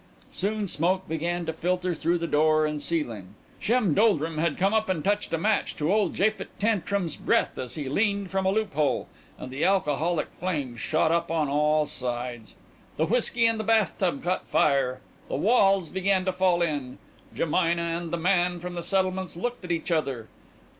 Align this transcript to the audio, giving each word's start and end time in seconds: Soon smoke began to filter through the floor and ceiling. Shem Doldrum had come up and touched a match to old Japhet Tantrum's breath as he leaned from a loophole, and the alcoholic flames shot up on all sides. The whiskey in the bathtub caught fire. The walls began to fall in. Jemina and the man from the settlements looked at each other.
Soon 0.31 0.67
smoke 0.67 1.07
began 1.07 1.45
to 1.45 1.53
filter 1.53 1.93
through 1.93 2.17
the 2.17 2.27
floor 2.27 2.65
and 2.65 2.81
ceiling. 2.81 3.35
Shem 3.59 3.93
Doldrum 3.93 4.39
had 4.39 4.57
come 4.57 4.73
up 4.73 4.89
and 4.89 5.03
touched 5.03 5.31
a 5.31 5.37
match 5.37 5.75
to 5.75 5.93
old 5.93 6.15
Japhet 6.15 6.47
Tantrum's 6.57 7.15
breath 7.15 7.55
as 7.59 7.75
he 7.75 7.87
leaned 7.87 8.31
from 8.31 8.47
a 8.47 8.51
loophole, 8.51 9.07
and 9.37 9.51
the 9.51 9.63
alcoholic 9.63 10.31
flames 10.31 10.79
shot 10.79 11.11
up 11.11 11.29
on 11.29 11.49
all 11.49 11.85
sides. 11.85 12.55
The 12.97 13.05
whiskey 13.05 13.45
in 13.45 13.59
the 13.59 13.63
bathtub 13.63 14.23
caught 14.23 14.47
fire. 14.47 15.01
The 15.29 15.35
walls 15.35 15.87
began 15.87 16.25
to 16.25 16.33
fall 16.33 16.63
in. 16.63 16.97
Jemina 17.35 17.95
and 17.95 18.09
the 18.09 18.17
man 18.17 18.59
from 18.59 18.73
the 18.73 18.81
settlements 18.81 19.35
looked 19.35 19.63
at 19.63 19.71
each 19.71 19.91
other. 19.91 20.27